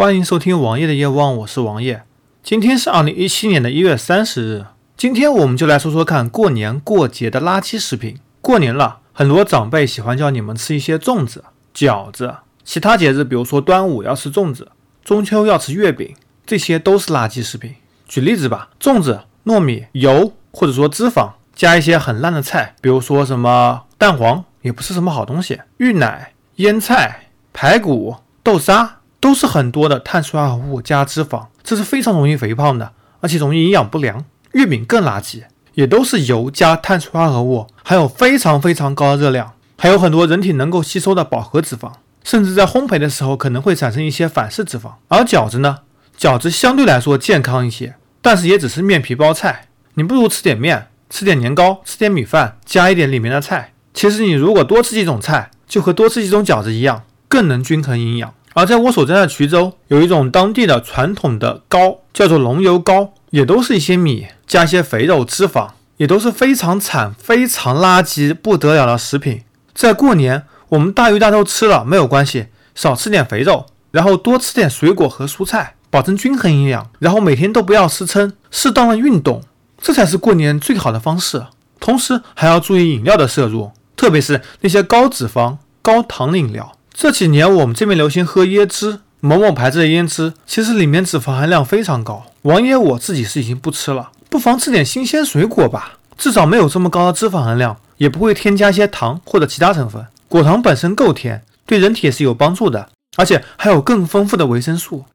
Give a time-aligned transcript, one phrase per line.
[0.00, 2.04] 欢迎收听王爷的夜望，我是王爷。
[2.42, 4.64] 今天是二零一七年的一月三十日，
[4.96, 8.18] 今天我们就来说说看过年过节的垃圾食品。
[8.40, 11.44] 过年了，很多长辈喜欢叫你们吃一些粽子、
[11.74, 14.68] 饺子，其他节日比如说端午要吃粽子，
[15.04, 17.74] 中秋要吃月饼，这些都是垃圾食品。
[18.08, 27.26] 举例子吧，粽子、糯米、油或者说脂肪，加一些很烂的菜，比如说什么蛋黄，也不是什么好东西，芋奶、腌菜。
[27.52, 34.24] 排骨、豆沙都是很多的碳水化合物加脂肪，这是非常容易肥胖的，而且容易营养不良。
[34.52, 35.42] 月饼更垃圾，
[35.74, 41.92] 也都是油加碳水化合物，还有非常非常高的热量，还有很多人体能够吸收的饱和脂肪，
[42.24, 44.94] 甚至在烘焙的时候可能会产生一些反式脂肪。
[45.08, 45.80] 而饺子呢，
[46.18, 53.74] 饺子相对来说健康一些，但是也只是面皮包菜，你不如吃点面，吃点年糕，吃点米饭，加一点里面的菜。
[53.92, 57.02] 其实你如果多吃几种菜，就和多吃几种饺子一样。
[57.30, 58.34] 更能均衡营养。
[58.54, 69.42] 而在我所在的衢州，有一种当地的传统的糕，叫做龙油糕，也都是一些米加一些肥肉脂肪，也都是非常惨、非常垃圾不得了的食品。
[69.72, 79.42] 在过年，我们大鱼大肉吃了没有关系，少吃点肥肉，然后多吃点水果和蔬菜，保证均衡营养，然后每天都不要吃撑，适当的运动，
[79.80, 81.46] 这才是过年最好的方式。
[81.78, 86.72] 同时还要注意饮料的摄入，特别是那些高脂肪、高糖的饮料。
[87.02, 92.26] 这几年我们这边流行喝椰汁，某某牌子的椰汁，其实里面脂肪含量非常高。
[92.42, 100.04] 王爷我自己是已经不吃了，不妨吃点新鲜水果吧，至少没有这么高的脂肪含量，也不会添加一些糖或者其他成分。
[100.28, 105.06] 果糖本身够甜，对人体也是有帮助的，而且还有更丰富的维生素。